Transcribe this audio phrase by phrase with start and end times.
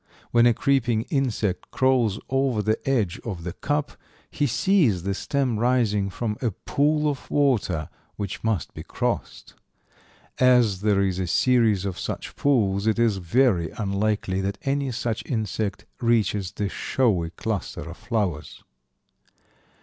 [0.31, 3.91] When a creeping insect crawls over the edge of the cup
[4.31, 9.53] he sees the stem rising from a pool of water which must be crossed.
[10.39, 15.23] As there is a series of such pools it is very unlikely that any such
[15.27, 18.63] insect reaches the showy cluster of flowers.